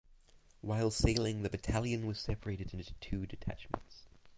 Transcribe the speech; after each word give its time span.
While 0.61 0.89
sailing 0.89 1.43
the 1.43 1.49
battalion 1.51 2.07
was 2.07 2.19
separated 2.19 2.73
into 2.73 2.91
two 3.01 3.27
detachments. 3.27 4.07